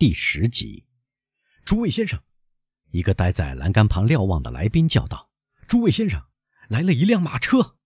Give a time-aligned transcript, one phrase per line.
[0.00, 0.86] 第十集。
[1.62, 2.18] 诸位先生，
[2.90, 5.30] 一个待在栏杆旁瞭望的来宾叫道
[5.68, 6.26] ：“诸位先生，
[6.70, 7.76] 来了一辆马车。”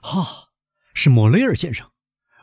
[0.00, 0.52] 哈，
[0.94, 1.90] 是莫雷尔先生。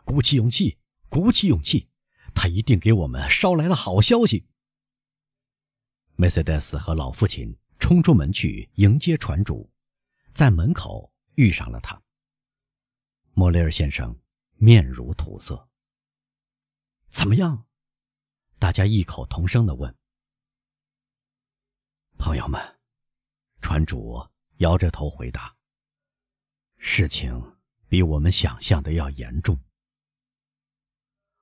[0.03, 1.87] 鼓起勇气，鼓起勇气，
[2.33, 4.49] 他一定给我们捎来了好消息。
[6.17, 9.71] 梅赛德斯和老父亲冲出门去迎接船主，
[10.33, 12.03] 在门口遇上了他。
[13.33, 14.19] 莫雷尔先生
[14.57, 15.69] 面如土色。
[17.09, 17.65] 怎么样？
[18.57, 19.95] 大家异口同声的问。
[22.17, 22.79] 朋友们，
[23.61, 24.25] 船主
[24.57, 25.55] 摇着头回答
[26.77, 29.59] ：“事情比我们想象的要严重。”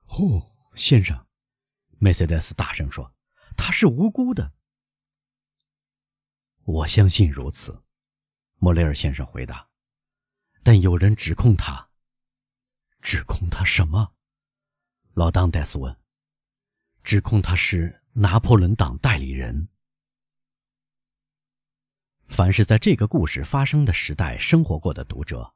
[0.06, 1.26] 哦，先生，
[1.98, 3.14] 梅赛德斯大声说
[3.56, 4.52] ：“他是无辜的。”
[6.64, 7.82] 我相信如此，
[8.56, 9.68] 莫雷尔先生回答。
[10.62, 11.90] 但有人指控他。
[13.00, 14.14] 指控他什么？
[15.12, 15.94] 老当戴斯问。
[17.04, 19.68] 指控他是拿破仑党代理人。
[22.28, 25.54] 凡是在这个故事发生的时代生活过的读者，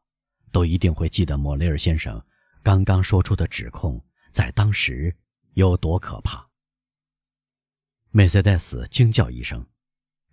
[0.52, 2.22] 都一定会记得莫雷尔先生
[2.62, 5.16] 刚刚说出的指控在当时
[5.54, 6.46] 有多可怕。
[8.10, 9.66] 梅赛德斯惊叫一声。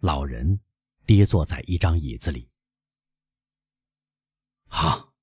[0.02, 0.60] 老人
[1.06, 2.52] 跌坐在一张椅子里。
[4.68, 5.14] 哈，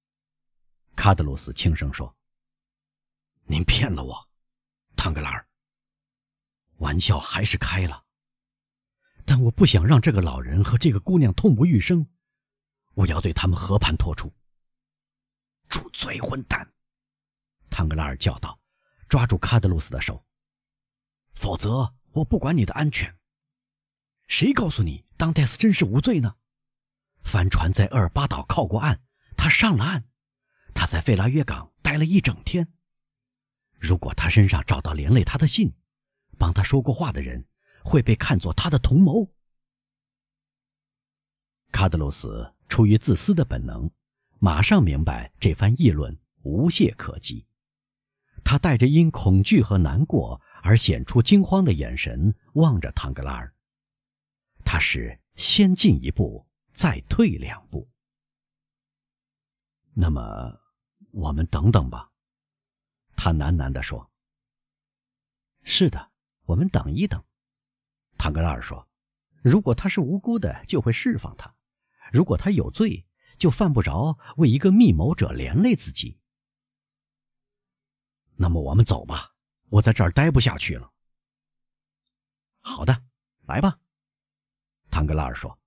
[0.96, 2.16] 卡德鲁斯轻声说
[3.44, 4.28] ：“您骗了我，
[4.96, 5.46] 唐格拉尔。
[6.82, 8.04] 玩笑还是开了，
[9.24, 12.08] 但我不想让这个老人和这个姑娘痛不欲生，
[12.94, 14.32] 我要对他们和盘托出。”
[15.70, 16.68] 住嘴，混蛋！
[17.70, 18.58] 唐格拉尔叫道，
[19.08, 20.26] 抓住卡德鲁斯的手，
[21.34, 23.16] 否则我不管你的安全。
[24.26, 26.34] 谁告诉你当戴斯真是无罪呢？
[27.22, 29.00] 帆船在厄尔巴岛靠过岸，
[29.36, 30.04] 他上了岸，
[30.74, 32.72] 他在费拉约港待了一整天。
[33.78, 35.72] 如果他身上找到连累他的信，
[36.38, 37.46] 帮他说过话的人
[37.84, 39.28] 会被看作他的同谋。
[41.70, 43.90] 卡德罗斯出于自私的本能，
[44.38, 47.46] 马上明白这番议论无懈可击。
[48.44, 53.54] 他带着因恐惧和难过而显出惊慌的眼神望着唐格拉尔。
[54.64, 57.88] 他是先进一步，再退两步。
[59.94, 60.60] 那么，
[61.10, 62.10] 我们等等吧。
[63.16, 64.10] 他喃喃地说
[65.64, 66.11] ：“是的，
[66.52, 67.24] 我们等一等。”
[68.18, 68.86] 唐格拉尔说
[69.42, 71.54] ：“如果他是无辜的，就会释放他；
[72.12, 73.06] 如果他有罪，
[73.38, 76.18] 就犯不着为一个密谋者连累自己。”
[78.36, 79.30] 那么，我们走吧。
[79.70, 80.92] 我在这儿待不下去了。
[82.60, 83.02] 好的，
[83.46, 83.78] 来吧。
[84.90, 85.58] 唐格拉尔说：“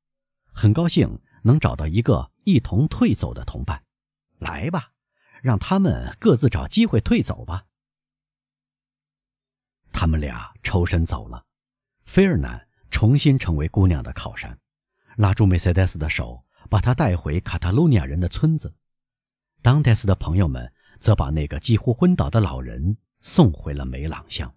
[0.54, 3.84] 很高兴能找到一个一同退走的同伴，
[4.38, 4.94] 来吧，
[5.42, 7.66] 让他们各自找机会退走吧。”
[9.98, 11.42] 他们俩抽身走了。
[12.06, 14.60] 菲尔南重新成为姑娘的靠山，
[15.16, 18.76] 拉住梅赛德斯的手，把她带回卡塔卢尼亚人的村子。
[19.62, 20.70] 当戴斯的朋友们
[21.00, 24.54] 则把那个几乎昏倒的老人送回了梅朗乡。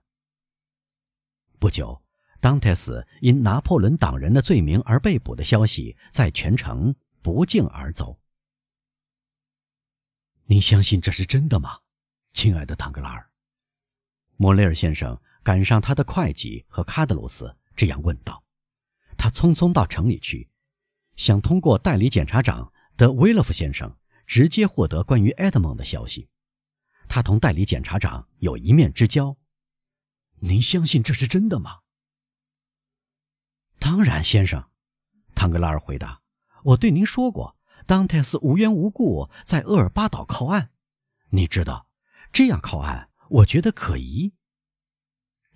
[1.60, 2.02] 不久。
[2.40, 8.16] 当泰斯因拿破仑党人的罪名而被捕的消息在全城不胫而走。
[10.44, 11.80] 你相信这是真的吗，
[12.32, 13.28] 亲爱的唐格拉尔？
[14.36, 18.44] 莫雷尔先生赶上他的会计和卡德鲁斯，这样问道。
[19.16, 20.50] 他匆匆到城里去，
[21.16, 26.28] 想通过代理检察长德威勒夫先生直接获得关于埃德蒙的消息。
[27.08, 29.38] 他同代理检察长有一面之交。
[30.40, 31.78] 您相信这是真的吗？
[33.78, 34.68] 当然，先生，
[35.34, 36.20] 唐格拉尔回答
[36.62, 40.72] ：“我对您说过，当泰斯无缘无故在厄尔巴岛靠岸。
[41.30, 41.88] 你知道，
[42.34, 44.34] 这样靠岸，我觉得可疑。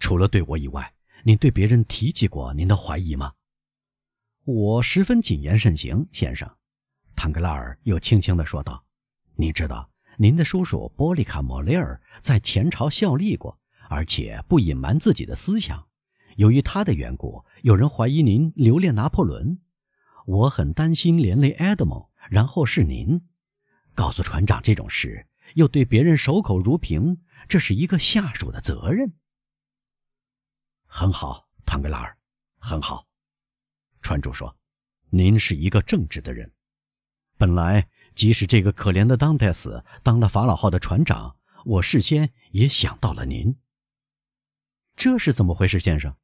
[0.03, 0.93] 除了对我以外，
[1.23, 3.33] 您对别人提及过您的怀疑吗？”
[4.45, 6.51] 我十分谨言慎行，先生。”
[7.15, 8.85] 唐格拉尔又轻轻地说道
[9.39, 13.57] ：“你知道，您的叔叔波利卡·莫雷尔在前朝效力过，
[13.89, 15.87] 而且不隐瞒自己的思想。”
[16.35, 19.61] 由于他的缘故，有人怀疑您留恋拿破仑，
[20.27, 22.05] 我很担心连累埃德蒙。
[22.29, 23.21] 然后是您，
[23.95, 29.13] 告诉船长这种事，又对别人守口如瓶，这是一个下属的责任。
[30.95, 32.19] 很好，唐格拉尔，
[32.59, 33.09] 很好。
[34.03, 34.55] 船主说
[35.09, 36.53] ：“您是一个正直的人。
[37.39, 41.35] 本来，即使这个可怜的当代斯当了法老号的船长，
[41.65, 43.57] 我事先也想到了您。
[44.95, 46.15] 这是怎么回事，先生？”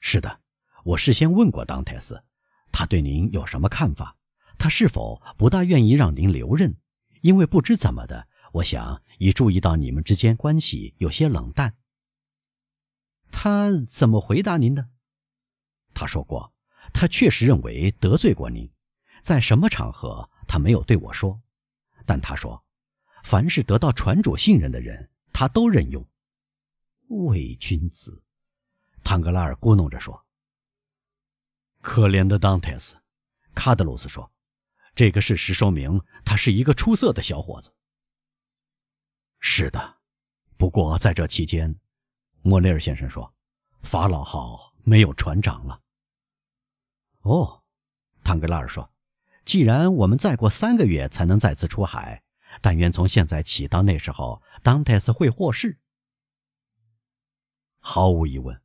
[0.00, 0.40] 是的，
[0.82, 2.24] 我事先问过当泰斯，
[2.72, 4.16] 他对您有什么看法？
[4.56, 6.74] 他是否不大愿意让您留任？
[7.20, 11.76] 因为不知怎么的，我想已注意到你们之间关系有些冷淡。
[13.30, 14.88] 他怎么回答您的？
[15.94, 16.52] 他说过，
[16.92, 18.70] 他确实认为得罪过您，
[19.22, 21.40] 在什么场合他没有对我说，
[22.04, 22.64] 但他说，
[23.24, 26.06] 凡是得到船主信任的人，他都任用。
[27.08, 28.22] 伪君子，
[29.04, 30.24] 唐格拉尔咕哝着说。
[31.80, 32.96] 可怜的当泰斯，
[33.54, 34.30] 卡德鲁斯说，
[34.94, 37.72] 这个事实说明他是一个出色的小伙子。
[39.38, 39.98] 是的，
[40.56, 41.78] 不过在这期间，
[42.42, 43.34] 莫雷尔先生说，
[43.82, 45.80] 法老号没有船长了。
[47.22, 47.62] 哦，
[48.22, 48.92] 唐格拉尔说，
[49.44, 52.22] 既然我们再过三个月才能再次出海，
[52.60, 55.78] 但愿从现在起到那时候，当泰斯会获释。
[57.78, 58.60] 毫无疑问，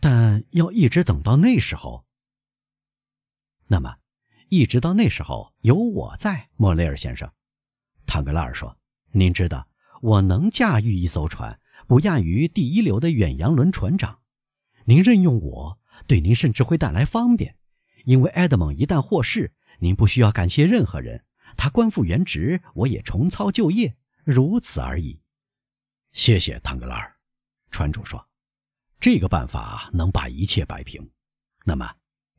[0.00, 2.04] 但要一直等到那时候。
[3.66, 3.96] 那么，
[4.48, 7.32] 一直到那时候有我在，莫雷尔先生，
[8.06, 8.76] 唐格拉尔说
[9.12, 9.66] ：“您知道，
[10.02, 14.20] 我能驾驭一艘船，不亚于第一流的远洋轮船长。
[14.84, 17.56] 您任用我，对您甚至会带来方便，
[18.04, 21.24] 因为埃德蒙一旦获释，您不需要感谢任何人，
[21.56, 25.20] 他官复原职，我也重操旧业，如此而已。”
[26.12, 27.16] 谢谢唐格拉尔。
[27.70, 28.28] 船主说
[29.00, 31.10] ：“这个办法能把一切摆平。
[31.64, 31.90] 那么，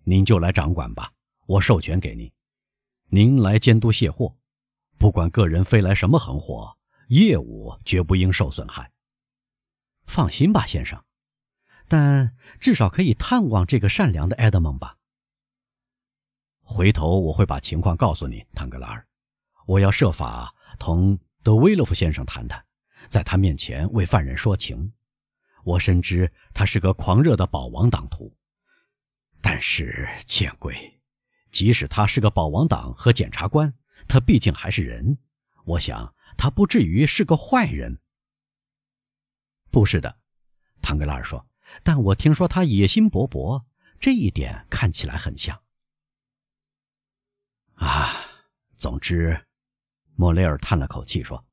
[0.04, 1.12] 您就来掌管吧，
[1.48, 2.31] 我授权给您。
[3.10, 4.36] 您来监督卸货，
[4.98, 8.92] 不管个人飞来什么横祸，业务绝不应受损害。
[10.05, 11.03] 放心吧，先生。
[11.88, 14.97] 但至少可以探望这个善良的埃德蒙吧。
[16.61, 19.05] 回头我会把情况告诉你，唐格拉尔。
[19.65, 22.65] 我要设法同德威洛夫先生谈谈，
[23.09, 24.94] 在他面前为犯人说情。”
[25.63, 28.35] 我深知他是个狂热的保王党徒，
[29.41, 31.00] 但是见贵，
[31.51, 33.73] 即使他是个保王党和检察官，
[34.07, 35.17] 他毕竟还是人。
[35.63, 37.97] 我想他不至于是个坏人。
[39.74, 40.20] 不是的，
[40.84, 41.44] 唐格拉尔说。
[41.81, 43.66] 但我听说他野心勃勃，
[44.00, 45.60] 这一点看起来很像。
[47.74, 48.14] 啊，
[48.78, 49.48] 总之，
[50.14, 51.44] 莫雷尔叹了口气说：“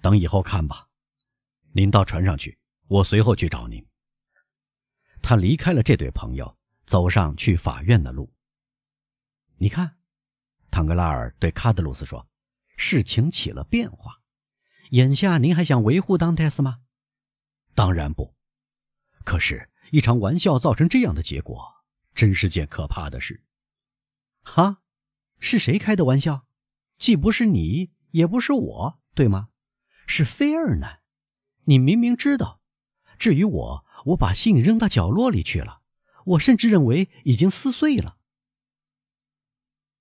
[0.00, 0.88] 等以后看吧。
[1.72, 3.86] 您到船上去。”我随后去找您。
[5.22, 6.56] 他离开了这对朋友，
[6.86, 8.32] 走上去法院的路。
[9.56, 9.98] 你看，
[10.70, 12.26] 唐格拉尔对卡德鲁斯说
[12.76, 14.20] ：“事情起了变化。
[14.90, 16.80] 眼下您还想维护当泰斯吗
[17.74, 18.34] ？”“当然不。
[19.24, 21.84] 可是，一场玩笑造成这样的结果，
[22.14, 23.42] 真是件可怕的事。
[24.42, 24.82] ”“哈，
[25.38, 26.46] 是谁开的玩笑？
[26.98, 29.50] 既不是你，也不是我，对吗？
[30.06, 30.98] 是菲尔呢。
[31.64, 32.60] 你明明知道。”
[33.18, 35.82] 至于我，我把信扔到角落里去了。
[36.24, 38.18] 我甚至认为已经撕碎了。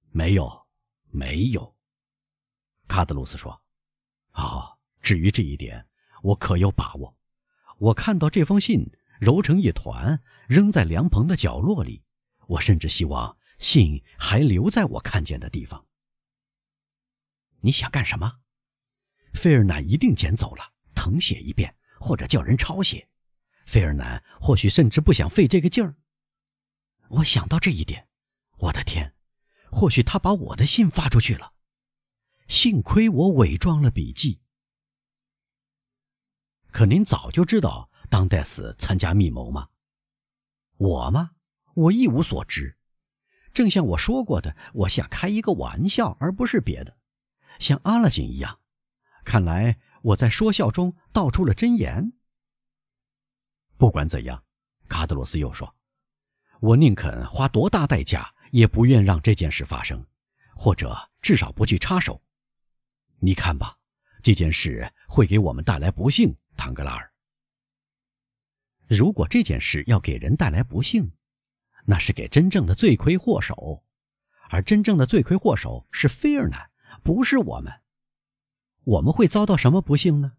[0.10, 0.68] 没有，
[1.12, 1.76] 没有。
[2.88, 3.62] 卡德鲁斯说
[4.34, 5.88] ：“啊，至于这一点，
[6.24, 7.16] 我可有把握。
[7.82, 12.04] 我看到这封信揉成一团，扔在凉棚的角落里。
[12.46, 15.84] 我甚至希望信还留在我看见的地方。
[17.62, 18.40] 你想干什么？
[19.34, 23.08] 菲尔南一定捡走了，誊写一遍，或者叫人抄写。”
[23.66, 25.96] 费尔南或许甚至不想费这个劲儿。
[27.10, 28.08] 我想到这一点，
[28.58, 29.16] 我的天，
[29.72, 31.54] 或许他把我的信发出去了。
[32.48, 34.41] 幸亏我伪装了笔记。
[36.82, 39.70] 可您早就知道当代斯参加密谋吗？
[40.78, 41.30] 我吗？
[41.76, 42.76] 我一无所知。
[43.54, 46.98] 正像我说过的，我想开一个玩笑，而不是别的，
[47.60, 48.58] 像阿拉金一样。
[49.24, 52.14] 看来我在说笑中道出了真言。
[53.78, 54.44] 不管怎样，
[54.88, 55.72] 卡德罗斯又说
[56.62, 60.04] ：“我宁肯花多大代价，也不愿让这件事发生，
[60.56, 62.20] 或者至少不去插手。
[63.20, 63.78] 你看吧，
[64.24, 67.12] 这件事会给我们带来不幸，唐格拉尔。
[68.88, 71.12] 如果这件事要给人带来不幸，
[71.86, 73.84] 那是给真正的罪魁祸首，
[74.50, 76.70] 而真正的罪魁祸首是菲尔南，
[77.04, 77.74] 不是我们。
[78.84, 80.34] 我们会遭到什么不幸呢？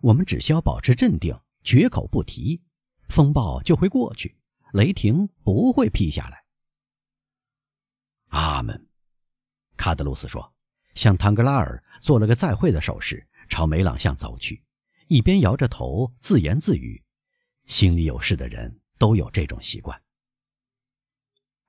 [0.00, 2.62] 我们只需要保持镇定，绝口不提。”
[3.08, 4.36] 风暴就会过去，
[4.74, 6.44] 雷霆不会劈下来。
[8.28, 8.86] 阿门，
[9.78, 10.54] 卡德鲁斯说，
[10.94, 14.62] 向唐格拉尔做了个再会的手势，朝梅朗巷走去，
[15.08, 17.02] 一边摇着头自言自语
[17.66, 20.00] ：“心里有事的人都有这种习惯。”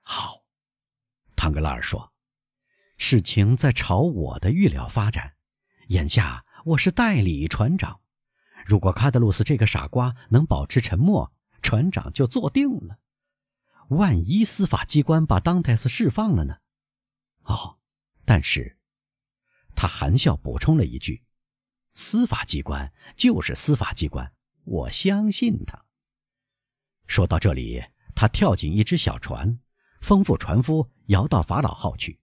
[0.01, 0.43] 好，
[1.36, 2.13] 唐格拉尔说
[2.98, 5.36] ：“事情在朝我的预料发展，
[5.88, 8.01] 眼下我是代理船长。”
[8.65, 13.00] 如果卡德鲁斯这个傻瓜能保持沉默，船长就坐定了。
[13.88, 16.58] 万一司法机关把当泰斯释放了呢？
[17.43, 17.79] 哦，
[18.25, 18.77] 但是，
[19.75, 21.24] 他含笑补充了一句
[22.00, 24.32] ：“司法机关就是司法机关，
[24.63, 25.84] 我相信他。”
[27.08, 27.84] 说到这里，
[28.15, 29.60] 他跳进一只小船，
[30.01, 32.18] 吩咐船夫摇到法老号去。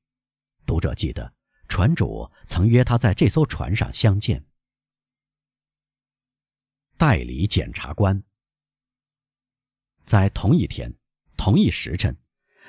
[0.64, 1.30] 读者记得，
[1.68, 4.46] 船主曾约他在这艘船上相见。
[6.96, 8.24] 代理检察官
[10.06, 10.90] 在同一天、
[11.36, 12.16] 同一时辰，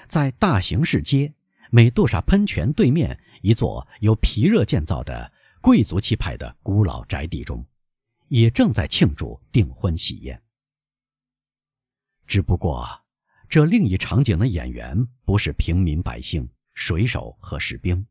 [0.09, 1.33] 在大形市街
[1.71, 7.65] 美杜莎喷泉对面一座由皮热建造的贵族气派的古老宅邸中，
[8.27, 10.41] 也正在庆祝订婚喜宴。
[12.25, 12.87] 只不过，
[13.49, 18.05] 这另一场景的演员不是平民百姓、水手和士兵，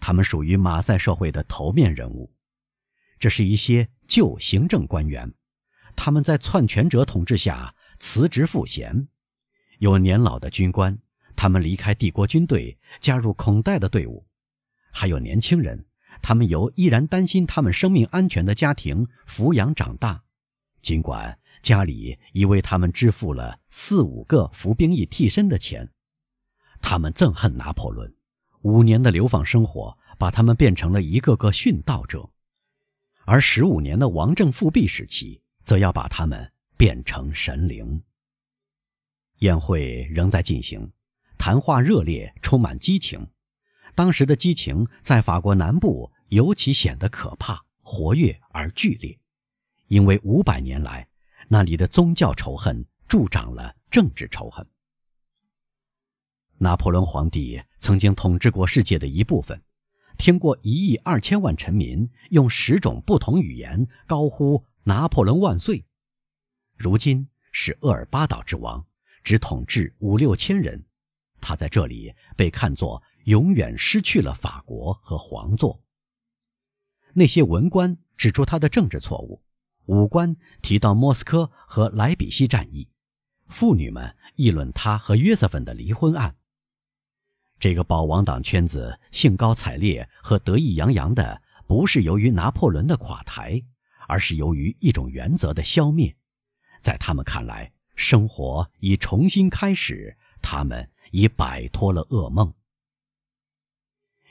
[0.00, 2.32] 他们属于马赛社会的头面人物，
[3.18, 5.32] 这是一些旧行政官员。
[5.96, 9.08] 他们在篡权者统治下辞职赋闲，
[9.78, 10.96] 有年老的军官，
[11.34, 14.24] 他们离开帝国军队，加入孔代的队伍；
[14.92, 15.84] 还有年轻人，
[16.22, 20.22] 他们由依然担心他们生命安全的家庭抚养长大，
[20.82, 25.90] 尽管家里已为他们支付了四五个服兵役替身的钱。
[26.80, 28.14] 他们憎恨拿破仑，
[28.62, 32.30] 五年的流放生活把他们变成了一个个殉道者，
[33.24, 35.42] 而十五年的王政复辟时期。
[35.68, 38.02] 则要把他们变成神灵。
[39.40, 40.90] 宴会仍在进行，
[41.36, 43.28] 谈话热烈，充满激情。
[43.98, 49.18] 当时的激情在法国南部尤其显得可怕、活跃而剧烈，
[49.88, 51.08] 因为五百年来
[51.48, 54.64] 那里的宗教仇恨助长了政治仇恨。
[56.58, 59.60] 拿破仑皇帝曾经统治过世界的一部分，
[60.16, 64.64] 听过一亿二千万臣民用十种不同语言高呼。
[64.84, 65.84] 拿破仑万岁！
[66.76, 68.86] 如今是厄尔巴岛之王，
[69.24, 70.84] 只统治五六千人。
[71.40, 75.82] 他在这里被看作永远失去了法国和皇座。
[77.12, 79.42] 那些文官指出他的政治错误，
[79.84, 82.88] 武官提到莫斯科和莱比锡战役，
[83.48, 86.36] 妇女们议论他和约瑟芬的离婚案。
[87.58, 93.62] 这个保王党圈子兴高采烈和得意洋洋的，不是由于拿破仑的垮台。
[94.10, 96.16] 而是由于一种原则的消灭，
[96.80, 102.54] 在他们看来，生活已重新开始，他们已摆脱了噩梦。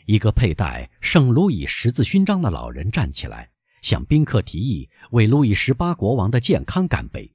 [0.08, 7.30] 一个佩戴圣路易十字勋章的老人站起来，向宾客提议为路易十八国王的健康干杯，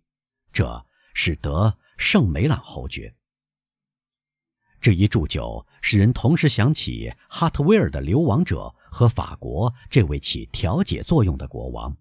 [0.54, 3.14] 这是得圣梅朗侯爵。
[4.80, 11.94] 这一祝酒使人同时想起哈特威尔的流亡者和法国这位起调解作用的国王。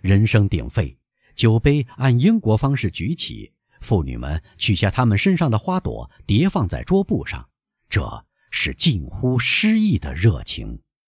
[0.00, 0.96] 人声鼎沸，
[1.34, 7.48] 酒杯按英国方式举起，妇女们取下她们身上的花朵，叠放在桌布上，
[7.88, 8.24] 这
[8.56, 10.78] 是近乎诗意的热情。